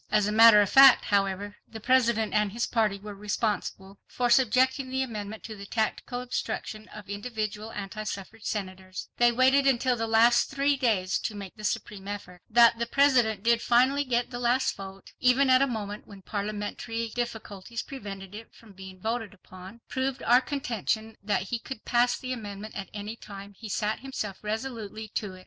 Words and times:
As 0.11 0.25
a 0.25 0.31
matter 0.31 0.61
of 0.61 0.69
fact, 0.71 1.05
however, 1.05 1.57
the 1.67 1.79
President 1.79 2.33
and 2.33 2.51
his 2.51 2.65
party 2.65 2.97
were 2.97 3.13
responsible 3.13 3.99
for 4.07 4.31
subjecting 4.31 4.89
the 4.89 5.03
amendment 5.03 5.43
to 5.43 5.55
the 5.55 5.67
tactical 5.67 6.21
obstruction 6.21 6.87
of 6.87 7.07
individual 7.07 7.71
anti 7.71 8.01
suffrage 8.01 8.43
Senators. 8.45 9.09
They 9.17 9.31
waited 9.31 9.67
until 9.67 9.95
the 9.95 10.07
last 10.07 10.49
three 10.49 10.75
days 10.75 11.19
to 11.19 11.35
make 11.35 11.55
the 11.55 11.63
supreme 11.63 12.07
effort. 12.07 12.41
That 12.49 12.79
the 12.79 12.87
President 12.87 13.43
did 13.43 13.61
finally 13.61 14.03
get 14.03 14.31
the 14.31 14.39
last 14.39 14.75
vote 14.75 15.13
even 15.19 15.51
at 15.51 15.61
a 15.61 15.67
moment 15.67 16.07
when 16.07 16.23
parliamentary 16.23 17.09
difficulties 17.09 17.83
prevented 17.83 18.33
it 18.33 18.55
from 18.55 18.73
being 18.73 18.99
voted 18.99 19.35
upon, 19.35 19.81
proved 19.87 20.23
our 20.23 20.41
contention 20.41 21.15
that 21.21 21.43
he 21.49 21.59
could 21.59 21.85
pass 21.85 22.17
the 22.17 22.33
amendment 22.33 22.73
at 22.75 22.89
any 22.91 23.15
time 23.15 23.53
he 23.55 23.69
set 23.69 23.99
himself 23.99 24.37
resolutely 24.41 25.09
to 25.09 25.35
it. 25.35 25.39